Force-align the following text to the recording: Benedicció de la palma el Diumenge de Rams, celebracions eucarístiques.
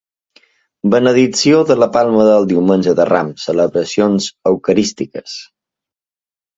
Benedicció 0.93 1.59
de 1.73 1.77
la 1.83 1.89
palma 1.99 2.25
el 2.39 2.49
Diumenge 2.55 2.97
de 3.03 3.07
Rams, 3.13 3.47
celebracions 3.53 4.33
eucarístiques. 4.55 5.41